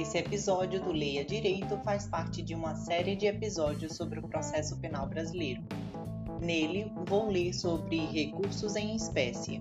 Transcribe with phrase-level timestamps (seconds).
[0.00, 4.78] Esse episódio do Leia Direito faz parte de uma série de episódios sobre o processo
[4.78, 5.60] penal brasileiro.
[6.40, 9.60] Nele, vou ler sobre recursos em espécie.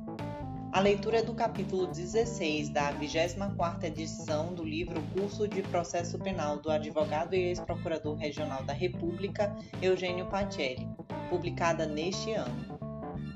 [0.72, 6.70] A leitura do capítulo 16 da 24ª edição do livro Curso de Processo Penal do
[6.70, 10.88] advogado e ex-procurador regional da República, Eugênio Pacelli,
[11.32, 12.78] publicada neste ano.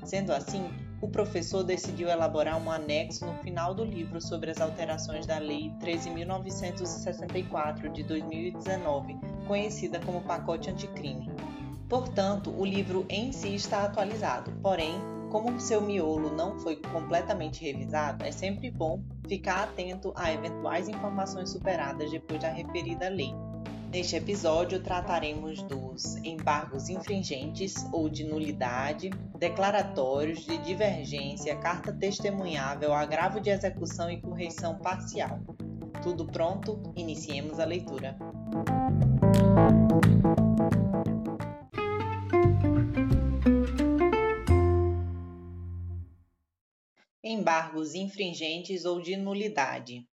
[0.04, 0.70] Sendo assim,
[1.02, 5.72] o professor decidiu elaborar um anexo no final do livro sobre as alterações da Lei
[5.80, 11.28] 13.964 de 2019, conhecida como Pacote Anticrime.
[11.88, 14.94] Portanto, o livro em si está atualizado, porém,
[15.28, 21.50] como seu miolo não foi completamente revisado, é sempre bom ficar atento a eventuais informações
[21.50, 23.34] superadas depois da referida lei.
[23.92, 33.38] Neste episódio trataremos dos embargos infringentes ou de nulidade, declaratórios de divergência, carta testemunhável, agravo
[33.38, 35.40] de execução e correição parcial.
[36.02, 36.82] Tudo pronto?
[36.96, 38.16] Iniciemos a leitura.
[47.22, 50.08] Embargos infringentes ou de nulidade.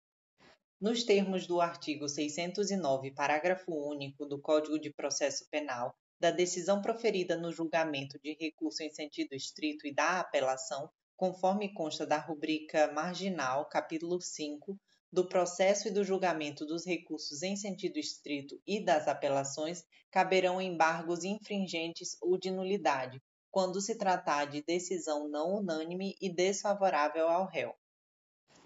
[0.79, 7.37] Nos termos do artigo 609, parágrafo único do Código de Processo Penal, da decisão proferida
[7.37, 13.69] no julgamento de recurso em sentido estrito e da apelação, conforme consta da rubrica marginal,
[13.69, 14.77] capítulo 5,
[15.09, 21.23] do processo e do julgamento dos recursos em sentido estrito e das apelações, caberão embargos
[21.23, 27.73] infringentes ou de nulidade, quando se tratar de decisão não unânime e desfavorável ao réu.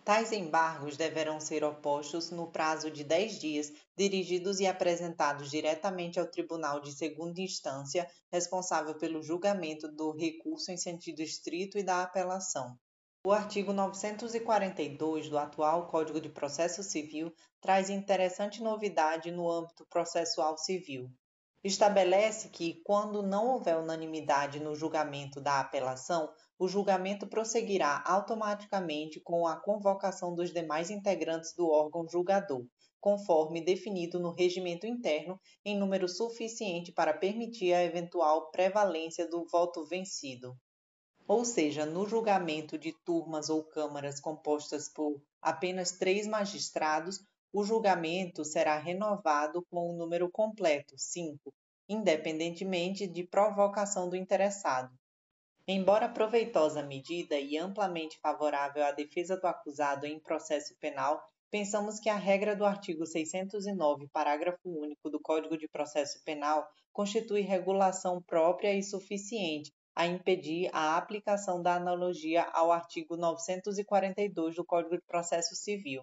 [0.03, 6.25] Tais embargos deverão ser opostos no prazo de 10 dias, dirigidos e apresentados diretamente ao
[6.25, 12.75] Tribunal de Segunda Instância, responsável pelo julgamento do recurso em sentido estrito e da apelação.
[13.25, 20.57] O artigo 942 do atual Código de Processo Civil traz interessante novidade no âmbito processual
[20.57, 21.11] civil.
[21.61, 29.47] Estabelece que, quando não houver unanimidade no julgamento da apelação, o julgamento prosseguirá automaticamente com
[29.47, 32.65] a convocação dos demais integrantes do órgão julgador,
[32.99, 39.85] conforme definido no regimento interno, em número suficiente para permitir a eventual prevalência do voto
[39.85, 40.53] vencido.
[41.25, 48.43] Ou seja, no julgamento de turmas ou câmaras compostas por apenas três magistrados, o julgamento
[48.43, 51.53] será renovado com o número completo, 5,
[51.87, 54.91] independentemente de provocação do interessado.
[55.71, 61.21] Embora proveitosa medida e amplamente favorável à defesa do acusado em processo penal,
[61.51, 67.41] pensamos que a regra do artigo 609, parágrafo único do Código de Processo Penal constitui
[67.41, 74.95] regulação própria e suficiente a impedir a aplicação da analogia ao artigo 942 do Código
[74.95, 76.01] de Processo Civil.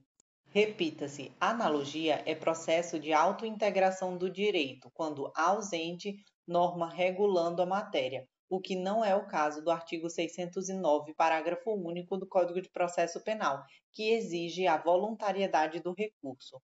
[0.50, 6.14] Repita-se, analogia é processo de autointegração do direito, quando ausente
[6.46, 12.16] norma regulando a matéria, o que não é o caso do artigo 609, parágrafo único
[12.16, 13.62] do Código de Processo Penal,
[13.92, 16.60] que exige a voluntariedade do recurso.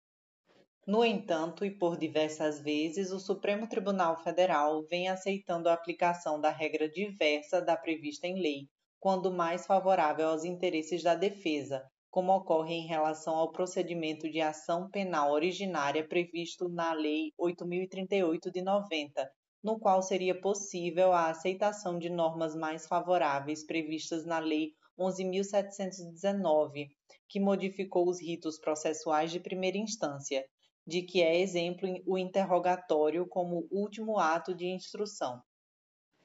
[0.86, 6.50] No entanto, e por diversas vezes, o Supremo Tribunal Federal vem aceitando a aplicação da
[6.50, 8.68] regra diversa da prevista em lei,
[8.98, 14.90] quando mais favorável aos interesses da defesa, como ocorre em relação ao procedimento de ação
[14.90, 19.30] penal originária previsto na Lei 8038 de 90,
[19.62, 26.88] no qual seria possível a aceitação de normas mais favoráveis previstas na Lei 11.719,
[27.28, 30.44] que modificou os ritos processuais de primeira instância,
[30.86, 35.42] de que é exemplo o interrogatório como último ato de instrução.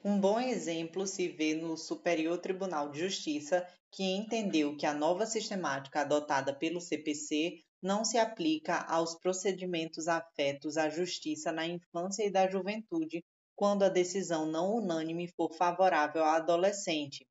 [0.03, 5.25] Um bom exemplo se vê no Superior Tribunal de Justiça, que entendeu que a nova
[5.25, 12.31] sistemática adotada pelo CPC não se aplica aos procedimentos afetos à justiça na infância e
[12.31, 13.23] da juventude,
[13.55, 17.25] quando a decisão não unânime for favorável ao adolescente,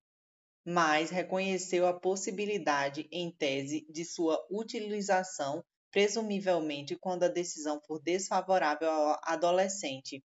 [0.65, 8.91] mas reconheceu a possibilidade, em tese, de sua utilização, presumivelmente quando a decisão for desfavorável
[8.91, 10.25] ao adolescente.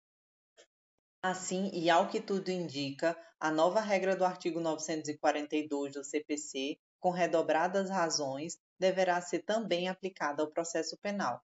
[1.22, 7.12] Assim, e ao que tudo indica, a nova regra do artigo 942 do CPC, com
[7.12, 11.42] redobradas razões, deverá ser também aplicada ao processo penal.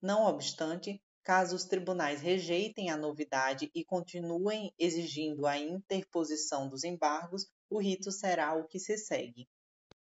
[0.00, 7.44] Não obstante, caso os tribunais rejeitem a novidade e continuem exigindo a interposição dos embargos,
[7.68, 9.48] o rito será o que se segue.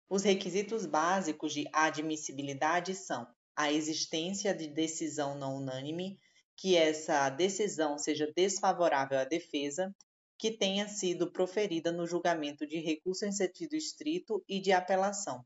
[0.07, 3.27] Os requisitos básicos de admissibilidade são
[3.57, 6.21] a existência de decisão não unânime,
[6.55, 9.97] que essa decisão seja desfavorável à defesa,
[10.39, 15.43] que tenha sido proferida no julgamento de recurso em sentido estrito e de apelação,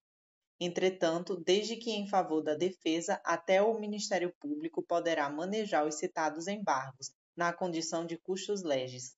[0.63, 6.47] Entretanto, desde que em favor da defesa, até o Ministério Público poderá manejar os citados
[6.47, 9.17] embargos, na condição de custos legis.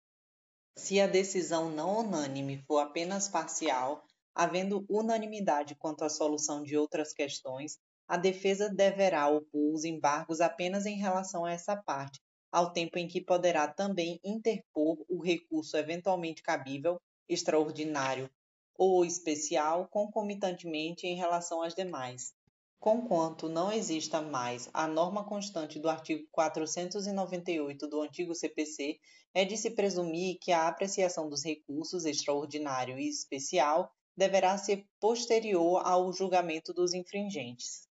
[0.76, 7.12] Se a decisão não unânime for apenas parcial, havendo unanimidade quanto à solução de outras
[7.12, 12.20] questões, a defesa deverá opor os embargos apenas em relação a essa parte,
[12.52, 18.30] ao tempo em que poderá também interpor o recurso eventualmente cabível, extraordinário
[18.76, 22.32] ou especial concomitantemente em relação às demais.
[22.80, 28.98] Conquanto não exista mais a norma constante do artigo 498 do antigo CPC,
[29.32, 35.80] é de se presumir que a apreciação dos recursos extraordinário e especial deverá ser posterior
[35.86, 37.88] ao julgamento dos infringentes.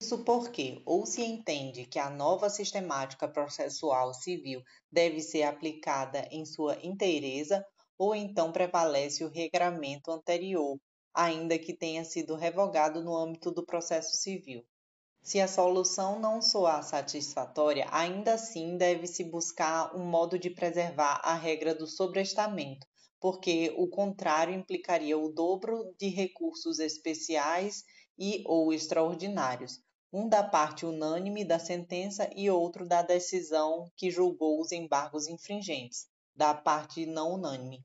[0.00, 6.44] Isso porque, ou se entende que a nova sistemática processual civil deve ser aplicada em
[6.44, 7.64] sua inteireza,
[7.96, 10.78] ou então prevalece o regramento anterior,
[11.12, 14.64] ainda que tenha sido revogado no âmbito do processo civil.
[15.22, 21.34] Se a solução não soar satisfatória, ainda assim deve-se buscar um modo de preservar a
[21.34, 22.86] regra do sobrestamento,
[23.18, 27.84] porque o contrário implicaria o dobro de recursos especiais
[28.18, 29.80] e ou extraordinários,
[30.12, 36.06] um da parte unânime da sentença e outro da decisão que julgou os embargos infringentes,
[36.34, 37.84] da parte não unânime.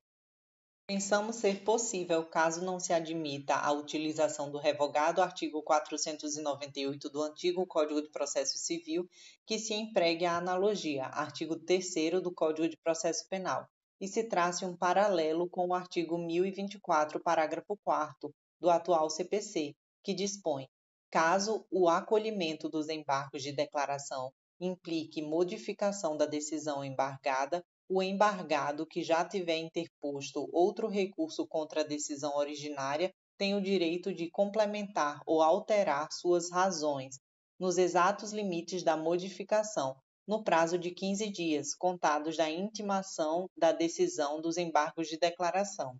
[0.87, 7.67] Pensamos ser possível, caso não se admita a utilização do revogado artigo 498 do antigo
[7.67, 9.07] Código de Processo Civil,
[9.45, 13.69] que se empregue a analogia, artigo 3 do Código de Processo Penal,
[14.01, 20.13] e se trace um paralelo com o artigo 1024, parágrafo 4 do atual CPC, que
[20.13, 20.67] dispõe
[21.11, 29.01] Caso o acolhimento dos embargos de declaração implique modificação da decisão embargada, o embargado que
[29.01, 35.41] já tiver interposto outro recurso contra a decisão originária tem o direito de complementar ou
[35.41, 37.17] alterar suas razões
[37.59, 39.95] nos exatos limites da modificação,
[40.27, 45.97] no prazo de 15 dias, contados da intimação da decisão dos embargos de declaração.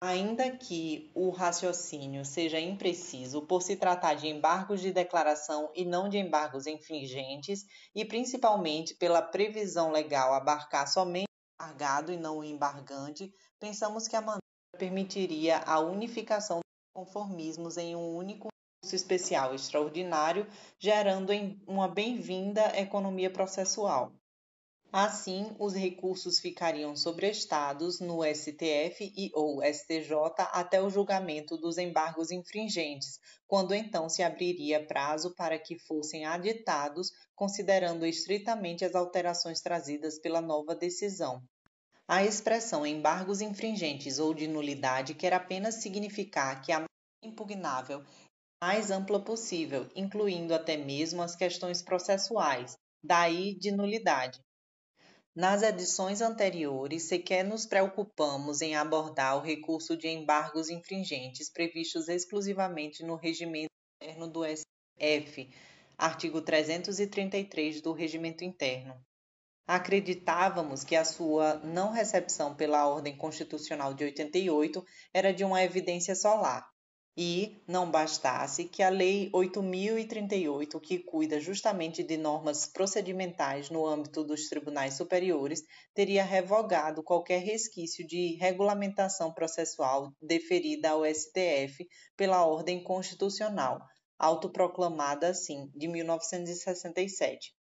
[0.00, 6.08] Ainda que o raciocínio seja impreciso por se tratar de embargos de declaração e não
[6.08, 12.44] de embargos infringentes, e principalmente pela previsão legal abarcar somente o embargado e não o
[12.44, 14.38] embargante, pensamos que a maneira
[14.78, 18.46] permitiria a unificação dos conformismos em um único
[18.80, 20.46] curso especial extraordinário,
[20.78, 21.32] gerando
[21.66, 24.12] uma bem-vinda economia processual.
[24.90, 30.14] Assim, os recursos ficariam sobrestados no STF e ou STJ
[30.50, 37.12] até o julgamento dos embargos infringentes, quando então se abriria prazo para que fossem aditados,
[37.36, 41.42] considerando estritamente as alterações trazidas pela nova decisão.
[42.08, 46.86] A expressão embargos infringentes ou de nulidade quer apenas significar que a
[47.22, 52.74] impugnável é mais ampla possível, incluindo até mesmo as questões processuais,
[53.04, 54.40] daí de nulidade.
[55.34, 63.04] Nas edições anteriores, sequer nos preocupamos em abordar o recurso de embargos infringentes previstos exclusivamente
[63.04, 63.70] no regimento
[64.02, 65.48] interno do STF,
[65.96, 69.00] artigo 333 do Regimento Interno.
[69.66, 76.14] Acreditávamos que a sua não recepção pela Ordem Constitucional de 88 era de uma evidência
[76.14, 76.66] solar,
[77.20, 84.22] e não bastasse que a Lei 8038, que cuida justamente de normas procedimentais no âmbito
[84.22, 92.84] dos tribunais superiores, teria revogado qualquer resquício de regulamentação processual deferida ao STF pela ordem
[92.84, 93.80] constitucional,
[94.16, 97.57] autoproclamada assim, de 1967.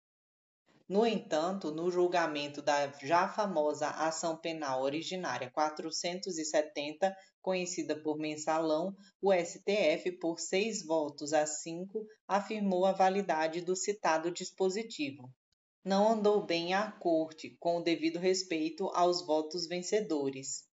[0.92, 9.32] No entanto, no julgamento da já famosa ação penal originária 470, conhecida por mensalão, o
[9.32, 15.32] STF, por seis votos a cinco, afirmou a validade do citado dispositivo.
[15.82, 20.68] Não andou bem a Corte, com o devido respeito aos votos vencedores.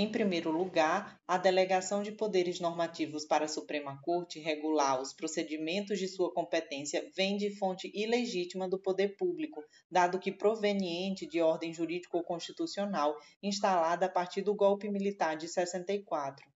[0.00, 5.98] Em primeiro lugar, a delegação de poderes normativos para a Suprema Corte regular os procedimentos
[5.98, 11.74] de sua competência vem de fonte ilegítima do poder público, dado que proveniente de ordem
[11.74, 16.46] jurídico-constitucional instalada a partir do golpe militar de 64.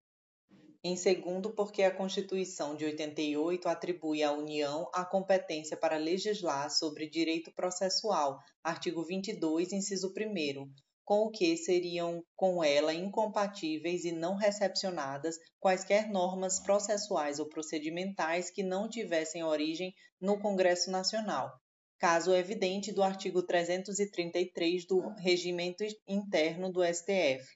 [0.84, 7.11] Em segundo, porque a Constituição de 88 atribui à União a competência para legislar sobre
[7.11, 14.35] direito processual, artigo 22, inciso 1 com o que seriam com ela incompatíveis e não
[14.35, 21.52] recepcionadas quaisquer normas processuais ou procedimentais que não tivessem origem no Congresso Nacional,
[21.99, 27.47] caso evidente do artigo 333 do Regimento Interno do STF.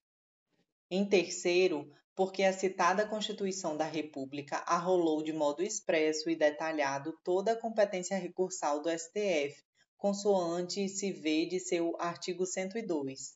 [0.90, 7.52] Em terceiro, porque a citada Constituição da República arrolou de modo expresso e detalhado toda
[7.52, 9.62] a competência recursal do STF,
[9.96, 13.34] consoante se vê de seu artigo 102.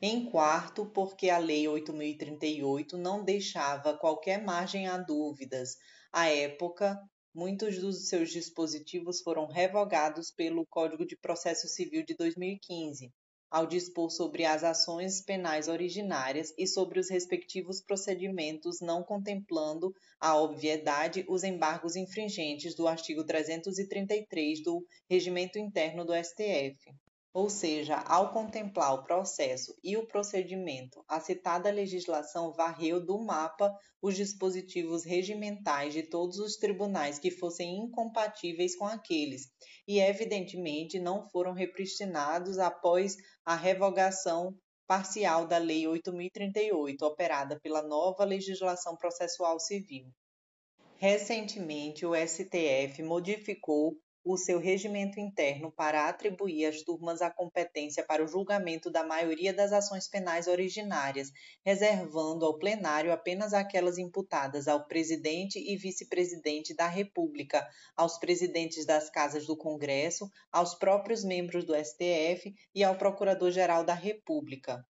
[0.00, 5.76] Em quarto, porque a Lei 8038 não deixava qualquer margem a dúvidas.
[6.12, 7.00] À época,
[7.34, 13.10] muitos dos seus dispositivos foram revogados pelo Código de Processo Civil de 2015,
[13.50, 20.36] ao dispor sobre as ações penais originárias e sobre os respectivos procedimentos, não contemplando a
[20.36, 26.76] obviedade os embargos infringentes do artigo 333 do Regimento Interno do STF.
[27.36, 33.70] Ou seja, ao contemplar o processo e o procedimento, a citada legislação varreu do mapa
[34.00, 39.50] os dispositivos regimentais de todos os tribunais que fossem incompatíveis com aqueles,
[39.86, 48.24] e evidentemente não foram repristinados após a revogação parcial da Lei 8038, operada pela nova
[48.24, 50.12] legislação processual civil.
[50.96, 53.96] Recentemente, o STF modificou
[54.28, 59.54] o seu regimento interno para atribuir às turmas a competência para o julgamento da maioria
[59.54, 61.30] das ações penais originárias,
[61.64, 67.64] reservando ao plenário apenas aquelas imputadas ao presidente e vice-presidente da República,
[67.96, 73.94] aos presidentes das casas do Congresso, aos próprios membros do STF e ao Procurador-Geral da
[73.94, 74.84] República.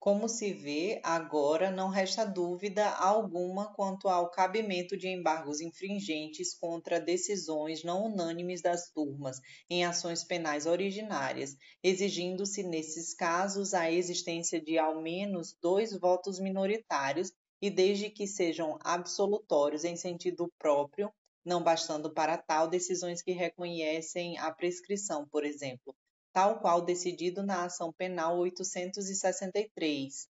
[0.00, 7.00] Como se vê, agora não resta dúvida alguma quanto ao cabimento de embargos infringentes contra
[7.00, 14.78] decisões não unânimes das turmas em ações penais originárias, exigindo-se nesses casos a existência de
[14.78, 21.12] ao menos dois votos minoritários e desde que sejam absolutórios em sentido próprio,
[21.44, 25.92] não bastando para tal decisões que reconhecem a prescrição, por exemplo,
[26.38, 30.28] tal qual decidido na ação penal 863.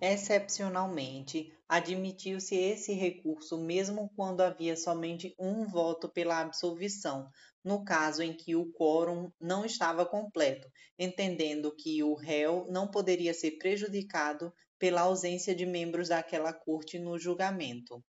[0.00, 7.28] Excepcionalmente, admitiu-se esse recurso mesmo quando havia somente um voto pela absolvição,
[7.62, 10.66] no caso em que o quórum não estava completo,
[10.98, 17.18] entendendo que o réu não poderia ser prejudicado pela ausência de membros daquela corte no
[17.18, 18.02] julgamento.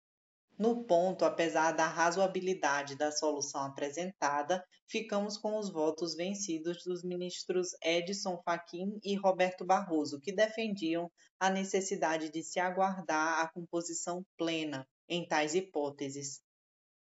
[0.58, 7.76] No ponto, apesar da razoabilidade da solução apresentada, ficamos com os votos vencidos dos ministros
[7.84, 14.88] Edson Fachin e Roberto Barroso, que defendiam a necessidade de se aguardar a composição plena
[15.08, 16.42] em tais hipóteses.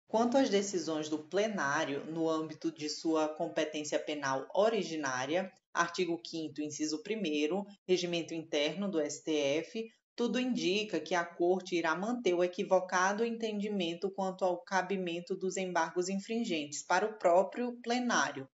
[0.06, 7.02] Quanto às decisões do plenário no âmbito de sua competência penal originária, artigo 5 inciso
[7.02, 14.10] 1 Regimento Interno do STF, tudo indica que a Corte irá manter o equivocado entendimento
[14.10, 18.48] quanto ao cabimento dos embargos infringentes para o próprio plenário,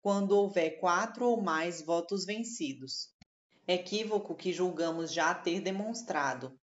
[0.00, 3.08] quando houver quatro ou mais votos vencidos.
[3.66, 6.56] Equívoco que julgamos já ter demonstrado.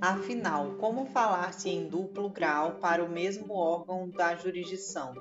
[0.00, 5.14] Afinal, como falar-se em duplo grau para o mesmo órgão da jurisdição?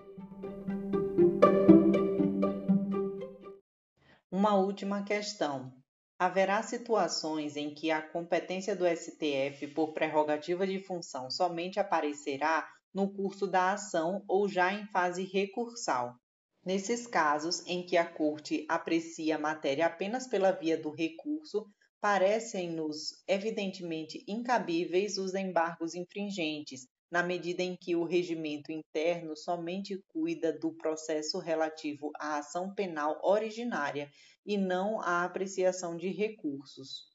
[4.46, 5.74] Uma última questão.
[6.20, 13.12] Haverá situações em que a competência do STF por prerrogativa de função somente aparecerá no
[13.12, 16.16] curso da ação ou já em fase recursal.
[16.64, 21.66] Nesses casos em que a Corte aprecia a matéria apenas pela via do recurso,
[22.00, 30.52] parecem-nos evidentemente incabíveis os embargos infringentes, na medida em que o regimento interno somente cuida
[30.52, 34.10] do processo relativo à ação penal originária
[34.46, 37.06] e não à apreciação de recursos.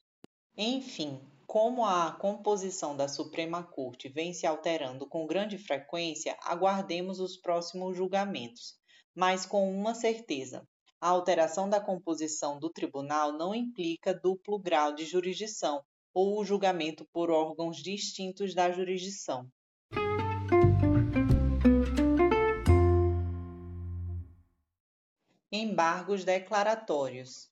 [0.57, 7.35] Enfim, como a composição da Suprema Corte vem se alterando com grande frequência, aguardemos os
[7.35, 8.75] próximos julgamentos.
[9.13, 10.65] Mas com uma certeza:
[10.99, 15.83] a alteração da composição do tribunal não implica duplo grau de jurisdição
[16.13, 19.49] ou o julgamento por órgãos distintos da jurisdição.
[25.53, 27.49] Embargos declaratórios.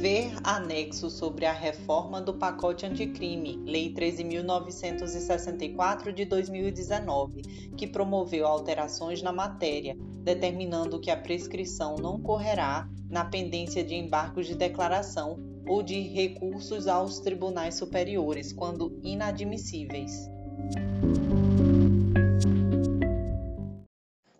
[0.00, 7.42] Ver anexo sobre a reforma do pacote anticrime, Lei 13.964 de 2019,
[7.76, 14.48] que promoveu alterações na matéria, determinando que a prescrição não correrá na pendência de embargos
[14.48, 20.28] de declaração ou de recursos aos tribunais superiores, quando inadmissíveis.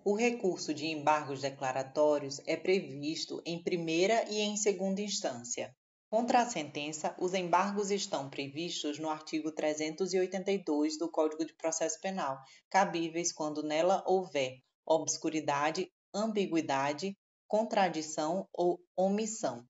[0.07, 5.75] O recurso de embargos declaratórios é previsto em primeira e em segunda instância.
[6.11, 12.39] Contra a sentença, os embargos estão previstos no artigo 382 do Código de Processo Penal,
[12.69, 17.17] cabíveis quando nela houver obscuridade, ambiguidade,
[17.49, 19.67] contradição ou omissão.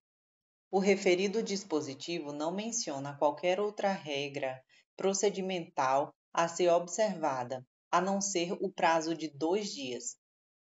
[0.69, 4.61] O referido dispositivo não menciona qualquer outra regra
[4.97, 10.17] procedimental a ser observada, a não ser o prazo de dois dias.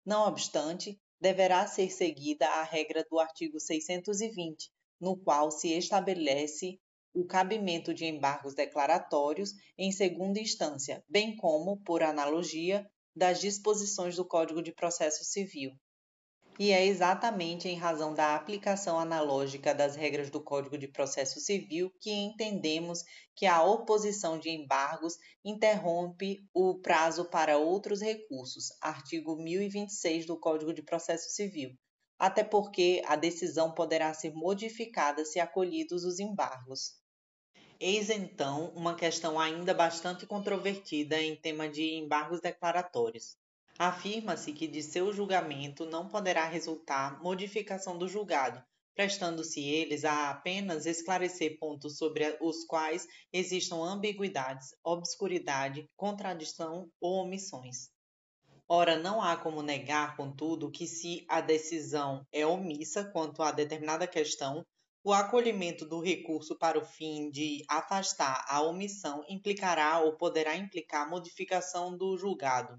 [0.07, 4.71] Não obstante, deverá ser seguida a regra do artigo 620,
[5.01, 6.79] no qual se estabelece
[7.13, 14.25] o cabimento de embargos declaratórios em segunda instância, bem como, por analogia, das disposições do
[14.25, 15.73] Código de Processo Civil.
[16.59, 21.91] E é exatamente em razão da aplicação analógica das regras do Código de Processo Civil
[22.01, 23.03] que entendemos
[23.35, 30.73] que a oposição de embargos interrompe o prazo para outros recursos, artigo 1026 do Código
[30.73, 31.77] de Processo Civil,
[32.17, 36.95] até porque a decisão poderá ser modificada se acolhidos os embargos.
[37.79, 43.37] Eis então uma questão ainda bastante controvertida em tema de embargos declaratórios.
[43.79, 48.63] Afirma-se que de seu julgamento não poderá resultar modificação do julgado,
[48.95, 57.91] prestando-se eles a apenas esclarecer pontos sobre os quais existam ambiguidades, obscuridade, contradição ou omissões.
[58.67, 64.07] Ora, não há como negar, contudo, que se a decisão é omissa quanto a determinada
[64.07, 64.65] questão,
[65.03, 71.07] o acolhimento do recurso para o fim de afastar a omissão implicará ou poderá implicar
[71.07, 72.75] modificação do julgado.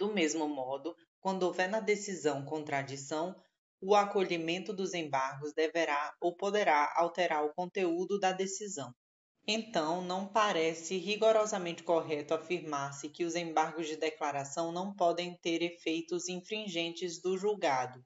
[0.00, 3.36] Do mesmo modo, quando houver na decisão contradição,
[3.82, 8.94] o acolhimento dos embargos deverá ou poderá alterar o conteúdo da decisão.
[9.46, 16.30] Então, não parece rigorosamente correto afirmar-se que os embargos de declaração não podem ter efeitos
[16.30, 18.02] infringentes do julgado.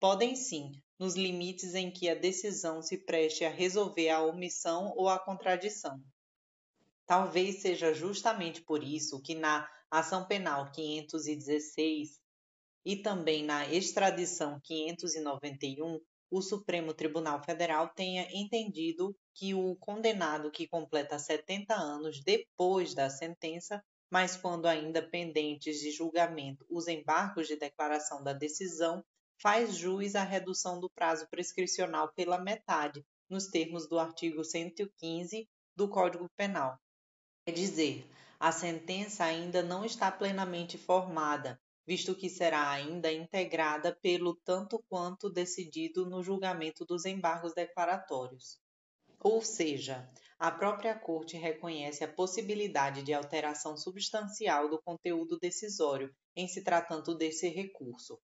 [0.00, 5.08] Podem sim, nos limites em que a decisão se preste a resolver a omissão ou
[5.08, 5.96] a contradição.
[7.06, 12.20] Talvez seja justamente por isso que na Ação Penal 516
[12.84, 16.00] e também na Extradição 591,
[16.30, 23.08] o Supremo Tribunal Federal tenha entendido que o condenado que completa 70 anos depois da
[23.08, 29.04] sentença, mas quando ainda pendentes de julgamento os embargos de declaração da decisão,
[29.40, 35.88] faz jus à redução do prazo prescricional pela metade, nos termos do artigo 115 do
[35.88, 36.78] Código Penal.
[37.44, 38.08] Quer dizer,
[38.38, 45.30] a sentença ainda não está plenamente formada, visto que será ainda integrada pelo tanto quanto
[45.30, 48.58] decidido no julgamento dos embargos declaratórios.
[49.20, 56.46] Ou seja, a própria Corte reconhece a possibilidade de alteração substancial do conteúdo decisório em
[56.46, 58.20] se tratando desse recurso,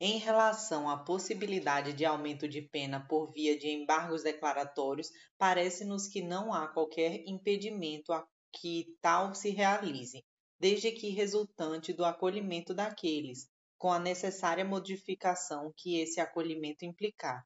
[0.00, 6.22] em relação à possibilidade de aumento de pena por via de embargos declaratórios, parece-nos que
[6.22, 10.24] não há qualquer impedimento a que tal se realize,
[10.58, 17.42] desde que resultante do acolhimento daqueles, com a necessária modificação que esse acolhimento implicar.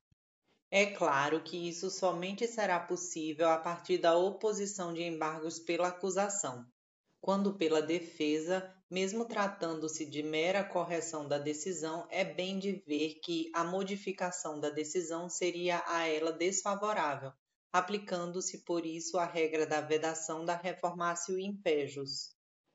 [0.71, 6.67] É claro que isso somente será possível a partir da oposição de embargos pela acusação,
[7.21, 13.51] quando pela defesa, mesmo tratando-se de mera correção da decisão, é bem de ver que
[13.55, 17.33] a modificação da decisão seria a ela desfavorável,
[17.75, 22.31] aplicando-se por isso a regra da vedação da reformatio impejus.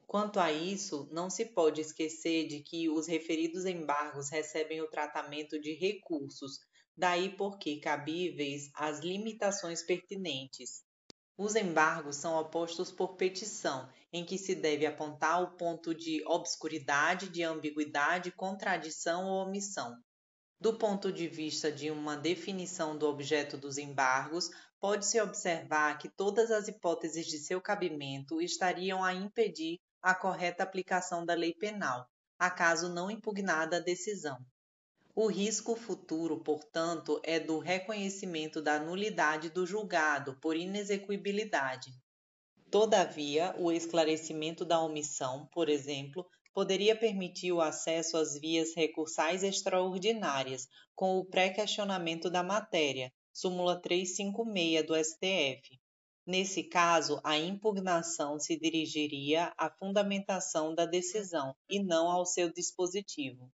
[0.05, 5.57] Quanto a isso, não se pode esquecer de que os referidos embargos recebem o tratamento
[5.57, 6.59] de recursos,
[6.97, 10.83] daí porque cabíveis as limitações pertinentes.
[11.37, 17.29] Os embargos são opostos por petição, em que se deve apontar o ponto de obscuridade,
[17.29, 19.95] de ambiguidade, contradição ou omissão.
[20.61, 26.51] Do ponto de vista de uma definição do objeto dos embargos, pode-se observar que todas
[26.51, 32.87] as hipóteses de seu cabimento estariam a impedir a correta aplicação da lei penal, acaso
[32.87, 34.37] não impugnada a decisão.
[35.13, 41.91] O risco futuro, portanto, é do reconhecimento da nulidade do julgado por inexequibilidade.
[42.71, 50.67] Todavia, o esclarecimento da omissão, por exemplo, poderia permitir o acesso às vias recursais extraordinárias,
[50.95, 55.79] com o pré-questionamento da matéria, súmula 356 do STF.
[56.25, 63.49] Nesse caso, a impugnação se dirigiria à fundamentação da decisão e não ao seu dispositivo.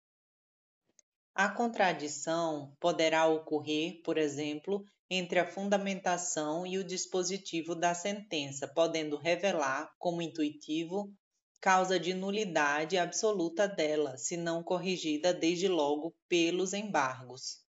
[1.35, 9.17] A contradição poderá ocorrer, por exemplo, entre a fundamentação e o dispositivo da sentença, podendo
[9.17, 11.13] revelar, como intuitivo,
[11.61, 17.64] causa de nulidade absoluta dela, se não corrigida desde logo pelos embargos.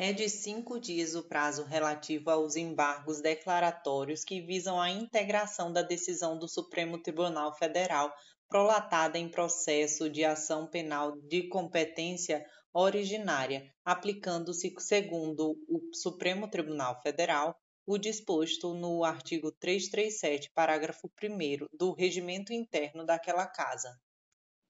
[0.00, 5.82] É de cinco dias o prazo relativo aos embargos declaratórios que visam a integração da
[5.82, 8.14] decisão do Supremo Tribunal Federal
[8.48, 17.58] prolatada em processo de ação penal de competência originária, aplicando-se, segundo o Supremo Tribunal Federal,
[17.84, 23.98] o disposto no artigo 337, parágrafo 1 do regimento interno daquela casa,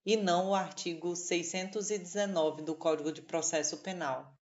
[0.07, 4.38] e não o artigo 619 do Código de Processo Penal.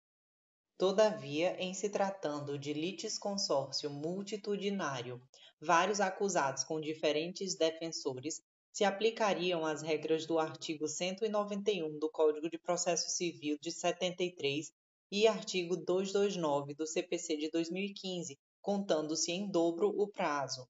[0.76, 5.22] Todavia, em se tratando de litisconsórcio multitudinário,
[5.60, 12.58] vários acusados com diferentes defensores se aplicariam as regras do artigo 191 do Código de
[12.58, 14.72] Processo Civil de 73
[15.12, 20.66] e artigo 229 do CPC de 2015, contando-se em dobro o prazo.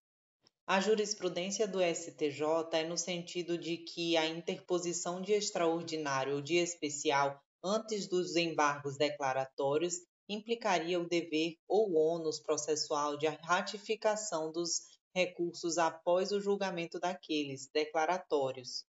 [0.67, 6.57] A jurisprudência do STJ é no sentido de que a interposição de extraordinário ou de
[6.57, 9.95] especial antes dos embargos declaratórios
[10.29, 14.83] implicaria o dever ou ônus processual de ratificação dos
[15.15, 18.85] recursos após o julgamento daqueles declaratórios.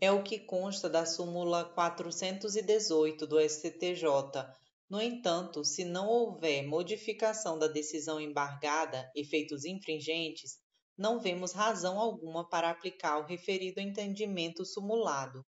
[0.00, 4.02] É o que consta da súmula 418 do STJ.
[4.90, 10.58] No entanto, se não houver modificação da decisão embargada, efeitos infringentes,
[10.96, 15.44] não vemos razão alguma para aplicar o referido entendimento sumulado.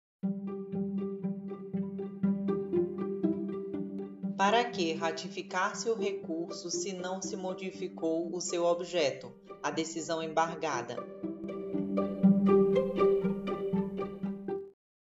[4.40, 10.96] Para que ratificar-se o recurso se não se modificou o seu objeto, a decisão embargada?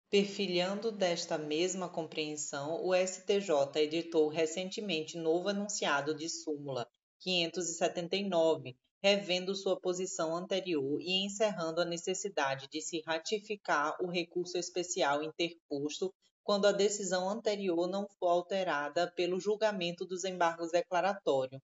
[0.08, 6.86] Perfilhando desta mesma compreensão, o STJ editou recentemente novo enunciado de súmula
[7.18, 15.24] 579, revendo sua posição anterior e encerrando a necessidade de se ratificar o recurso especial
[15.24, 21.60] interposto quando a decisão anterior não for alterada pelo julgamento dos embargos declaratórios.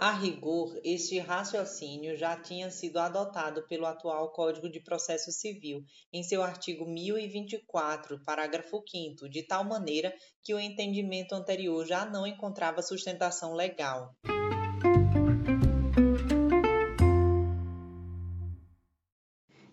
[0.00, 6.22] A rigor, este raciocínio já tinha sido adotado pelo atual Código de Processo Civil, em
[6.22, 12.80] seu artigo 1024, parágrafo 5, de tal maneira que o entendimento anterior já não encontrava
[12.80, 14.14] sustentação legal.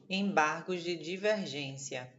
[0.09, 2.11] Embargos de divergência.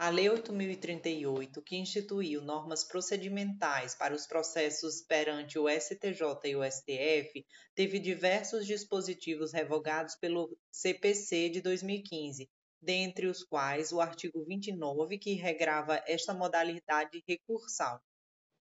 [0.00, 6.62] A Lei 8038, que instituiu normas procedimentais para os processos perante o STJ e o
[6.62, 12.48] STF, teve diversos dispositivos revogados pelo CPC de 2015,
[12.80, 18.00] dentre os quais o artigo 29, que regrava esta modalidade recursal.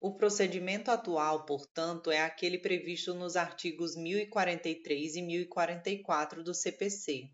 [0.02, 7.30] O procedimento atual, portanto, é aquele previsto nos artigos 1043 e 1044 do CPC.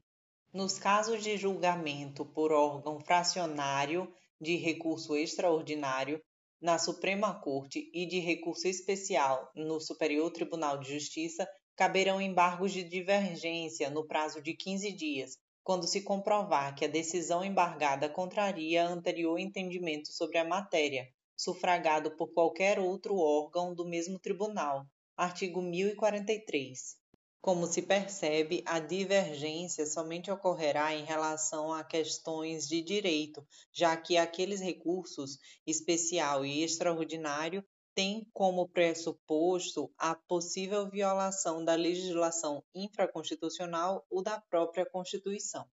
[0.54, 4.08] Nos casos de julgamento por órgão fracionário
[4.40, 6.22] de recurso extraordinário
[6.62, 12.84] na Suprema Corte e de recurso especial no Superior Tribunal de Justiça, caberão embargos de
[12.84, 19.40] divergência no prazo de 15 dias, quando se comprovar que a decisão embargada contraria anterior
[19.40, 24.86] entendimento sobre a matéria, sufragado por qualquer outro órgão do mesmo tribunal.
[25.18, 27.02] Artigo 1043.
[27.44, 34.16] Como se percebe, a divergência somente ocorrerá em relação a questões de direito, já que
[34.16, 37.62] aqueles recursos especial e extraordinário
[37.94, 45.68] têm como pressuposto a possível violação da legislação infraconstitucional ou da própria Constituição.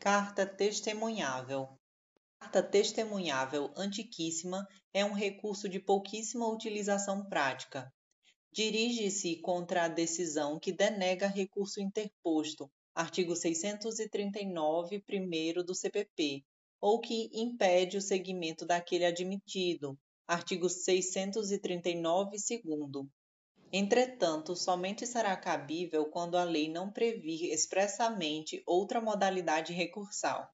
[0.00, 1.78] Carta testemunhável
[2.44, 7.90] carta testemunhável antiquíssima é um recurso de pouquíssima utilização prática.
[8.52, 16.44] Dirige-se contra a decisão que denega recurso interposto, artigo 639, primeiro do CPP,
[16.78, 23.08] ou que impede o seguimento daquele admitido, artigo 639, segundo.
[23.72, 30.53] Entretanto, somente será cabível quando a lei não previr expressamente outra modalidade recursal.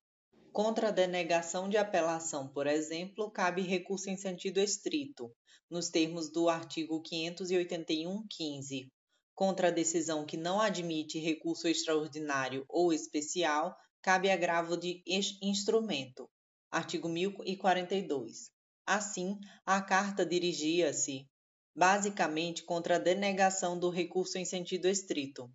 [0.53, 5.33] Contra a denegação de apelação, por exemplo, cabe recurso em sentido estrito,
[5.71, 8.89] nos termos do artigo 581-15.
[9.33, 15.03] Contra a decisão que não admite recurso extraordinário ou especial, cabe agravo de
[15.41, 16.29] instrumento.
[16.69, 18.51] Artigo 1042.
[18.85, 21.29] Assim, a carta dirigia-se
[21.77, 25.49] basicamente contra a denegação do recurso em sentido estrito,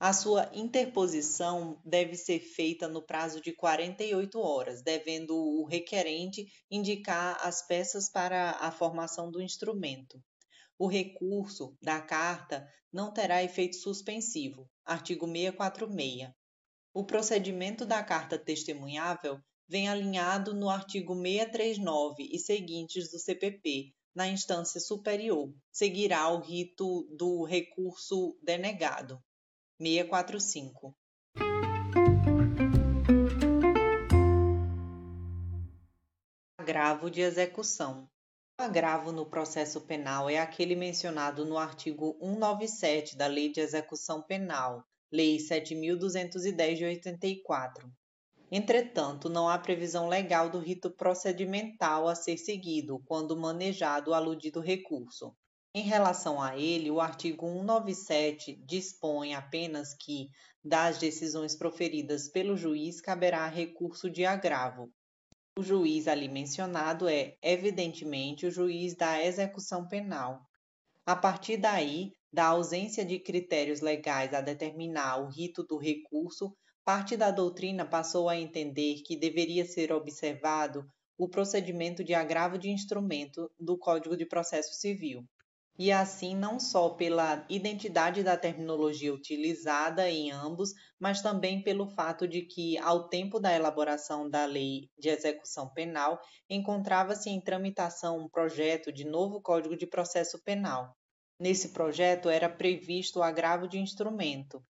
[0.00, 7.36] a sua interposição deve ser feita no prazo de 48 horas, devendo o requerente indicar
[7.44, 10.22] as peças para a formação do instrumento.
[10.78, 14.70] O recurso da carta não terá efeito suspensivo.
[14.84, 16.30] Artigo 646.
[16.94, 24.28] O procedimento da carta testemunhável vem alinhado no artigo 639 e seguintes do CPP, na
[24.28, 29.20] instância superior, seguirá o rito do recurso denegado.
[29.80, 30.92] 645.
[36.58, 38.10] Agravo de execução.
[38.60, 44.20] O agravo no processo penal é aquele mencionado no artigo 197 da Lei de Execução
[44.20, 47.88] Penal, Lei 7210 de 84.
[48.50, 54.58] Entretanto, não há previsão legal do rito procedimental a ser seguido quando manejado o aludido
[54.58, 55.36] recurso.
[55.78, 60.28] Em relação a ele, o artigo 197 dispõe apenas que,
[60.60, 64.90] das decisões proferidas pelo juiz, caberá recurso de agravo.
[65.56, 70.40] O juiz ali mencionado é, evidentemente, o juiz da execução penal.
[71.06, 76.52] A partir daí, da ausência de critérios legais a determinar o rito do recurso,
[76.84, 80.84] Parte da doutrina passou a entender que deveria ser observado
[81.16, 85.22] o procedimento de agravo de instrumento do Código de Processo Civil,
[85.78, 92.26] e assim não só pela identidade da terminologia utilizada em ambos, mas também pelo fato
[92.26, 98.28] de que, ao tempo da elaboração da Lei de Execução Penal, encontrava-se em tramitação um
[98.28, 100.96] projeto de novo Código de Processo Penal.
[101.38, 104.62] Nesse projeto era previsto o agravo de instrumento,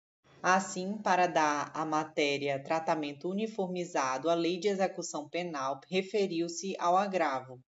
[0.43, 7.61] Assim, para dar à matéria tratamento uniformizado, a Lei de Execução Penal referiu-se ao agravo.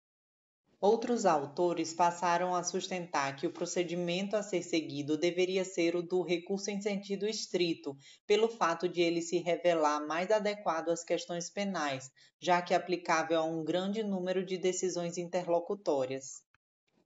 [0.81, 6.23] Outros autores passaram a sustentar que o procedimento a ser seguido deveria ser o do
[6.23, 12.09] recurso em sentido estrito, pelo fato de ele se revelar mais adequado às questões penais,
[12.41, 16.43] já que aplicável a um grande número de decisões interlocutórias.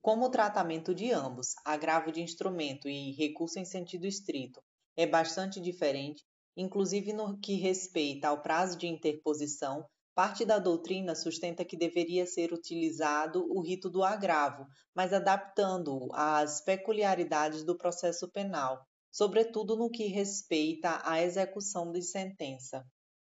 [0.03, 4.61] Como o tratamento de ambos, agravo de instrumento e recurso em sentido estrito,
[4.95, 6.23] é bastante diferente,
[6.55, 9.83] inclusive no que respeita ao prazo de interposição,
[10.15, 16.61] parte da doutrina sustenta que deveria ser utilizado o rito do agravo, mas adaptando-o às
[16.61, 22.85] peculiaridades do processo penal, sobretudo no que respeita à execução de sentença.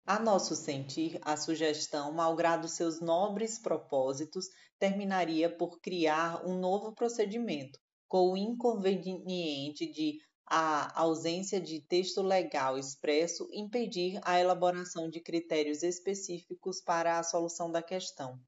[0.05, 4.45] A nosso sentir, a sugestão, malgrado seus nobres propósitos,
[4.77, 12.77] terminaria por criar um novo procedimento, com o inconveniente de a ausência de texto legal
[12.77, 18.39] expresso impedir a elaboração de critérios específicos para a solução da questão.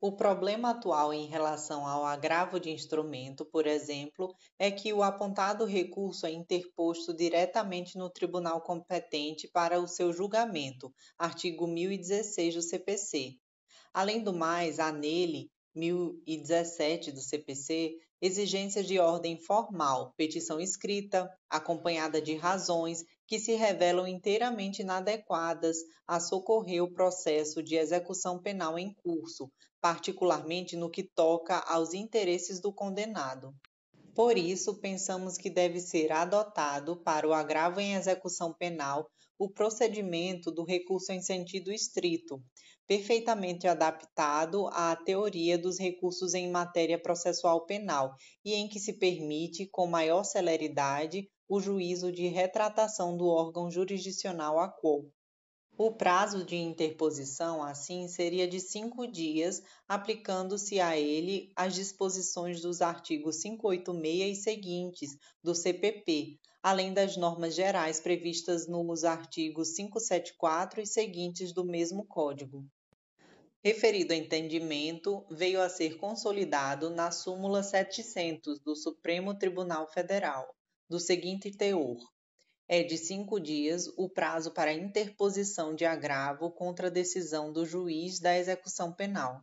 [0.00, 5.64] O problema atual em relação ao agravo de instrumento, por exemplo, é que o apontado
[5.64, 13.34] recurso é interposto diretamente no tribunal competente para o seu julgamento, artigo 1016 do CPC.
[13.92, 22.20] Além do mais, há nele 1017 do CPC, exigências de ordem formal, petição escrita, acompanhada
[22.20, 25.76] de razões que se revelam inteiramente inadequadas
[26.06, 29.50] a socorrer o processo de execução penal em curso,
[29.80, 33.54] particularmente no que toca aos interesses do condenado.
[34.14, 40.50] Por isso, pensamos que deve ser adotado, para o agravo em execução penal, o procedimento
[40.50, 42.42] do recurso em sentido estrito,
[42.88, 49.66] perfeitamente adaptado à teoria dos recursos em matéria processual penal e em que se permite,
[49.66, 55.12] com maior celeridade, o juízo de retratação do órgão jurisdicional a quo.
[55.76, 62.82] O prazo de interposição, assim, seria de cinco dias, aplicando-se a ele as disposições dos
[62.82, 70.86] artigos 586 e seguintes do CPP, além das normas gerais previstas nos artigos 574 e
[70.86, 72.66] seguintes do mesmo Código.
[73.64, 80.54] Referido entendimento veio a ser consolidado na súmula 700 do Supremo Tribunal Federal,
[80.88, 81.98] do seguinte teor:
[82.68, 88.20] é de cinco dias o prazo para interposição de agravo contra a decisão do juiz
[88.20, 89.42] da execução penal.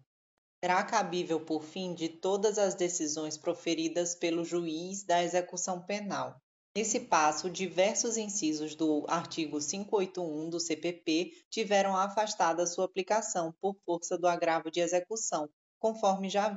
[0.63, 6.41] Será cabível, por fim, de todas as decisões proferidas pelo juiz da execução penal,
[6.77, 14.17] Nesse passo, diversos incisos do artigo 581 do CPP tiveram afastada sua aplicação por força
[14.17, 16.49] do agravo de execução, conforme já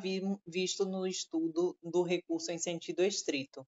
[0.45, 3.65] visto no estudo do recurso em sentido estrito.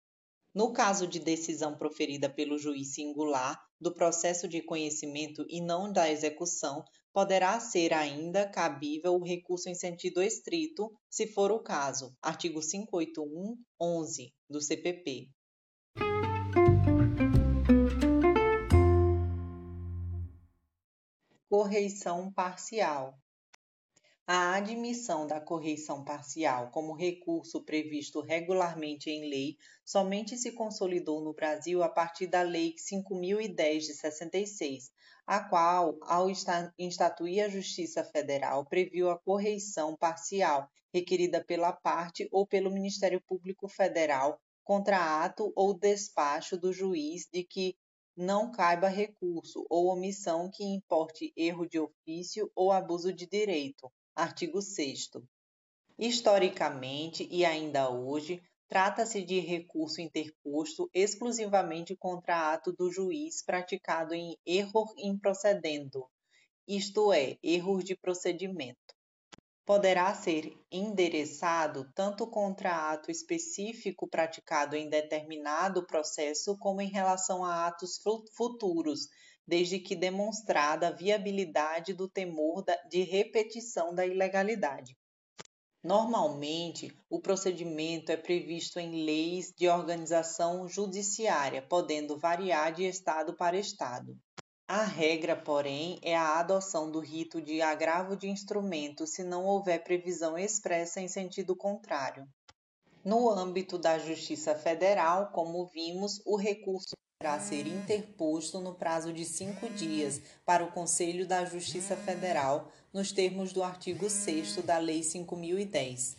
[0.54, 6.12] No caso de decisão proferida pelo juiz singular do processo de conhecimento e não da
[6.12, 12.16] execução, poderá ser ainda cabível o recurso em sentido estrito, se for o caso.
[12.22, 15.32] Artigo 581, 11 do CPP.
[21.48, 23.20] Correição parcial.
[24.28, 29.56] A admissão da correição parcial como recurso previsto regularmente em lei
[29.86, 34.92] somente se consolidou no Brasil a partir da Lei 5010 de 66,
[35.28, 36.28] a qual, ao
[36.80, 43.68] instituir a Justiça Federal, previu a correição parcial requerida pela parte ou pelo Ministério Público
[43.68, 47.78] Federal contra ato ou despacho do juiz de que
[48.16, 54.62] não caiba recurso ou omissão que importe erro de ofício ou abuso de direito Artigo
[54.62, 55.10] 6.
[56.00, 64.38] Historicamente e ainda hoje, trata-se de recurso interposto exclusivamente contra ato do juiz praticado em
[64.46, 66.06] error improcedendo,
[66.66, 68.95] isto é, erros de procedimento.
[69.66, 77.66] Poderá ser endereçado tanto contra ato específico praticado em determinado processo, como em relação a
[77.66, 78.00] atos
[78.36, 79.08] futuros,
[79.48, 84.96] desde que demonstrada a viabilidade do temor de repetição da ilegalidade.
[85.84, 93.58] Normalmente, o procedimento é previsto em leis de organização judiciária, podendo variar de estado para
[93.58, 94.16] estado.
[94.68, 99.84] A regra, porém, é a adoção do rito de agravo de instrumento se não houver
[99.84, 102.28] previsão expressa em sentido contrário.
[103.04, 109.24] No âmbito da Justiça Federal, como vimos, o recurso deverá ser interposto no prazo de
[109.24, 115.04] cinco dias para o Conselho da Justiça Federal, nos termos do artigo 6 da Lei
[115.04, 116.18] 5010.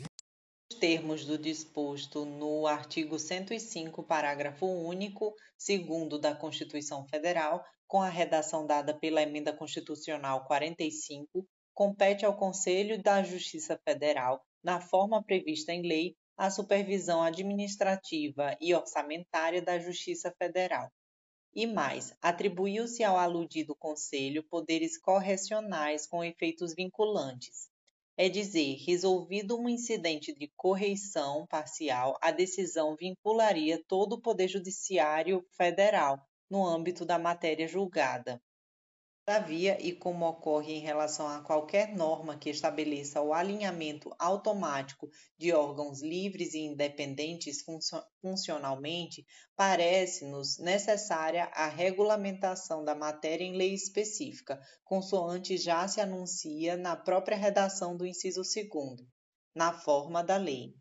[0.76, 8.10] Os termos do disposto no artigo 105, parágrafo único, segundo da Constituição Federal, com a
[8.10, 15.72] redação dada pela Emenda Constitucional 45, compete ao Conselho da Justiça Federal, na forma prevista
[15.72, 20.92] em lei, a supervisão administrativa e orçamentária da Justiça Federal.
[21.54, 27.74] E mais, atribuiu-se ao aludido Conselho poderes correcionais com efeitos vinculantes.
[28.18, 35.44] É dizer, resolvido um incidente de correição parcial, a decisão vincularia todo o Poder Judiciário
[35.56, 36.18] Federal
[36.50, 38.40] no âmbito da matéria julgada.
[39.28, 45.52] Todavia, e como ocorre em relação a qualquer norma que estabeleça o alinhamento automático de
[45.52, 47.64] órgãos livres e independentes
[48.22, 56.94] funcionalmente, parece-nos necessária a regulamentação da matéria em lei específica, consoante já se anuncia na
[56.94, 59.04] própria redação do inciso 2,
[59.52, 60.72] na forma da lei.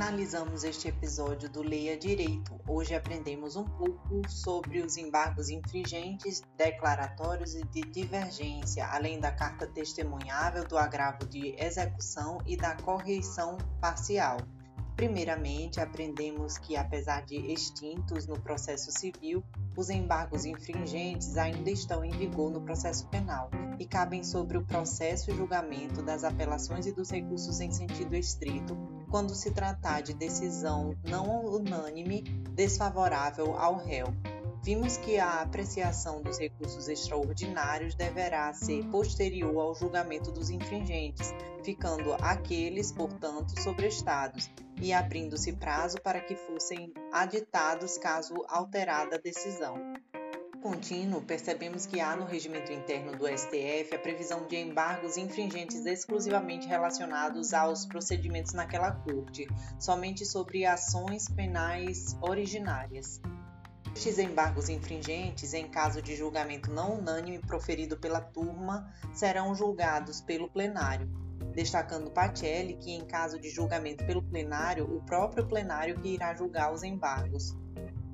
[0.00, 2.58] Finalizamos este episódio do Leia Direito.
[2.66, 9.66] Hoje aprendemos um pouco sobre os embargos infringentes, declaratórios e de divergência, além da carta
[9.66, 14.38] testemunhável, do agravo de execução e da correição parcial.
[14.96, 19.44] Primeiramente, aprendemos que, apesar de extintos no processo civil,
[19.76, 25.30] os embargos infringentes ainda estão em vigor no processo penal e cabem sobre o processo
[25.30, 30.96] e julgamento das apelações e dos recursos em sentido estrito quando se tratar de decisão
[31.04, 32.22] não unânime
[32.54, 34.06] desfavorável ao réu.
[34.62, 41.32] Vimos que a apreciação dos recursos extraordinários deverá ser posterior ao julgamento dos infringentes,
[41.64, 49.76] ficando aqueles, portanto, sobrestados e abrindo-se prazo para que fossem aditados caso alterada a decisão
[50.60, 56.68] contínuo, percebemos que há no regimento interno do STF a previsão de embargos infringentes exclusivamente
[56.68, 63.20] relacionados aos procedimentos naquela corte, somente sobre ações penais originárias.
[63.94, 70.48] Estes embargos infringentes, em caso de julgamento não unânime proferido pela turma, serão julgados pelo
[70.48, 71.08] plenário,
[71.52, 76.72] destacando Pacelli que, em caso de julgamento pelo plenário, o próprio plenário que irá julgar
[76.72, 77.56] os embargos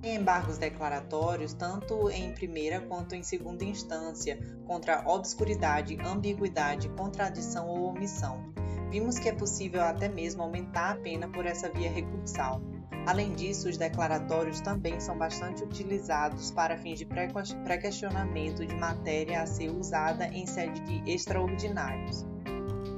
[0.02, 8.52] embargos declaratórios tanto em primeira quanto em segunda instância contra obscuridade, ambiguidade, contradição ou omissão.
[8.90, 12.62] Vimos que é possível até mesmo aumentar a pena por essa via recursal.
[13.06, 19.46] Além disso, os declaratórios também são bastante utilizados para fins de pré-questionamento de matéria a
[19.46, 22.26] ser usada em sede de extraordinários.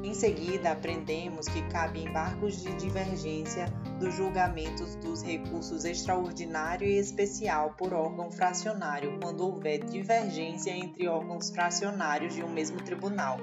[0.03, 3.67] Em seguida, aprendemos que cabe embargos de divergência
[3.99, 11.51] dos julgamentos dos recursos extraordinário e especial por órgão fracionário, quando houver divergência entre órgãos
[11.51, 13.39] fracionários de um mesmo tribunal.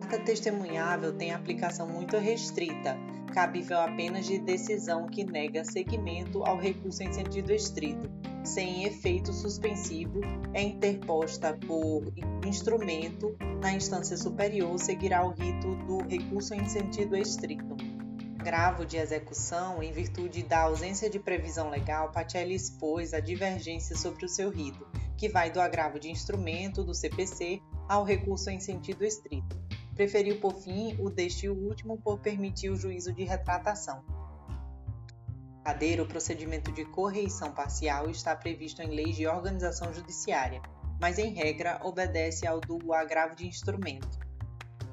[0.00, 2.98] A carta testemunhável tem aplicação muito restrita,
[3.32, 8.09] cabível apenas de decisão que nega seguimento ao recurso em sentido estrito
[8.42, 10.20] sem efeito suspensivo
[10.54, 12.12] é interposta por
[12.46, 17.76] instrumento na instância superior seguirá o rito do recurso em sentido estrito.
[18.38, 24.24] agravo de execução, em virtude da ausência de previsão legal, Pacelli expôs a divergência sobre
[24.24, 24.86] o seu rito,
[25.16, 29.60] que vai do agravo de instrumento do CPC ao recurso em sentido estrito.
[29.94, 34.02] Preferiu, por fim, o deste último por permitir o juízo de retratação.
[35.70, 40.60] Cadeira, o procedimento de correição parcial está previsto em leis de organização judiciária,
[41.00, 44.18] mas em regra obedece ao do agravo de instrumento.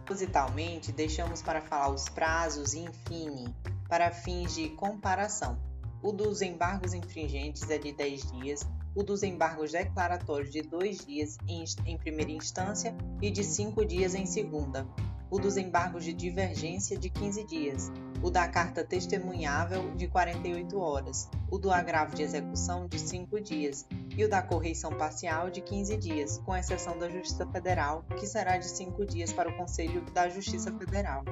[0.05, 3.51] Propositalmente, deixamos para falar os prazos infine
[3.89, 5.59] para fins de comparação.
[6.03, 11.37] O dos embargos infringentes é de 10 dias, o dos embargos declaratórios de 2 dias
[11.87, 14.87] em primeira instância e de 5 dias em segunda,
[15.29, 21.29] o dos embargos de divergência de 15 dias, o da carta testemunhável de 48 horas,
[21.49, 25.97] o do agravo de execução de 5 dias e o da correição parcial de 15
[25.97, 30.29] dias, com exceção da Justiça Federal, que será de 5 dias para o Conselho da
[30.29, 31.23] Justiça Federal.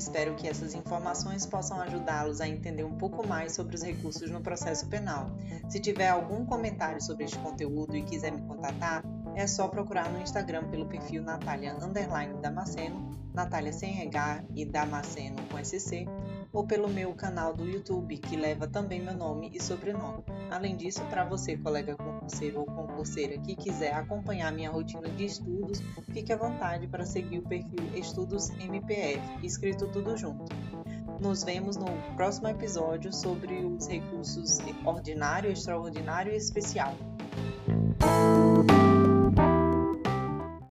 [0.00, 4.40] Espero que essas informações possam ajudá-los a entender um pouco mais sobre os recursos no
[4.40, 5.30] processo penal.
[5.68, 9.04] Se tiver algum comentário sobre este conteúdo e quiser me contatar,
[9.36, 11.74] é só procurar no Instagram pelo perfil Natália
[12.40, 13.92] Damasceno, Natália sem
[14.56, 16.06] e Damasceno com SC,
[16.52, 20.24] ou pelo meu canal do YouTube, que leva também meu nome e sobrenome.
[20.50, 25.80] Além disso, para você, colega concurseiro ou concurseira que quiser acompanhar minha rotina de estudos,
[26.12, 30.44] fique à vontade para seguir o perfil Estudos MPF, escrito tudo junto.
[31.20, 31.86] Nos vemos no
[32.16, 36.94] próximo episódio sobre os recursos ordinário, extraordinário e especial.